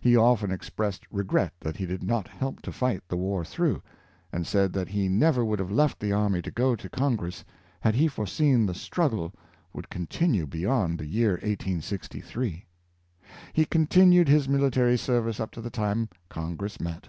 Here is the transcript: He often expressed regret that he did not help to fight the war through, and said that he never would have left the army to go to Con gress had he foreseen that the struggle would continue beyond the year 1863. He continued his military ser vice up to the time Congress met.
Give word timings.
He 0.00 0.16
often 0.16 0.52
expressed 0.52 1.10
regret 1.10 1.52
that 1.58 1.76
he 1.76 1.86
did 1.86 2.04
not 2.04 2.28
help 2.28 2.62
to 2.62 2.70
fight 2.70 3.02
the 3.08 3.16
war 3.16 3.44
through, 3.44 3.82
and 4.32 4.46
said 4.46 4.72
that 4.74 4.86
he 4.86 5.08
never 5.08 5.44
would 5.44 5.58
have 5.58 5.72
left 5.72 5.98
the 5.98 6.12
army 6.12 6.40
to 6.42 6.52
go 6.52 6.76
to 6.76 6.88
Con 6.88 7.16
gress 7.16 7.44
had 7.80 7.96
he 7.96 8.06
foreseen 8.06 8.66
that 8.66 8.74
the 8.74 8.78
struggle 8.78 9.34
would 9.72 9.88
continue 9.90 10.46
beyond 10.46 11.00
the 11.00 11.06
year 11.06 11.32
1863. 11.32 12.64
He 13.52 13.64
continued 13.64 14.28
his 14.28 14.48
military 14.48 14.96
ser 14.96 15.20
vice 15.22 15.40
up 15.40 15.50
to 15.50 15.60
the 15.60 15.68
time 15.70 16.10
Congress 16.28 16.78
met. 16.78 17.08